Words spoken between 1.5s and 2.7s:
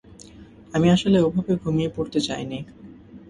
ঘুমিয়ে পড়তে চাইনি।